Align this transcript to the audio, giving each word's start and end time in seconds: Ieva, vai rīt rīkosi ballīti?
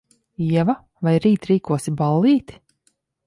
Ieva, 0.45 0.75
vai 1.07 1.13
rīt 1.27 1.45
rīkosi 1.51 1.93
ballīti? 2.01 2.59